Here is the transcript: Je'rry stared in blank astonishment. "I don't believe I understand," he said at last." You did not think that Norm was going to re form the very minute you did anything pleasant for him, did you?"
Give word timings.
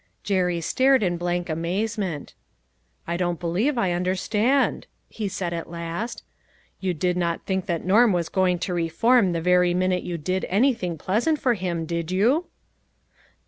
Je'rry 0.23 0.63
stared 0.63 1.03
in 1.03 1.15
blank 1.17 1.47
astonishment. 1.47 2.33
"I 3.05 3.17
don't 3.17 3.39
believe 3.39 3.77
I 3.77 3.91
understand," 3.91 4.87
he 5.09 5.27
said 5.27 5.53
at 5.53 5.69
last." 5.69 6.23
You 6.79 6.95
did 6.95 7.15
not 7.15 7.43
think 7.45 7.67
that 7.67 7.85
Norm 7.85 8.11
was 8.11 8.27
going 8.27 8.57
to 8.65 8.73
re 8.73 8.89
form 8.89 9.31
the 9.31 9.41
very 9.41 9.75
minute 9.75 10.01
you 10.01 10.17
did 10.17 10.43
anything 10.49 10.97
pleasant 10.97 11.37
for 11.39 11.53
him, 11.53 11.85
did 11.85 12.09
you?" 12.09 12.47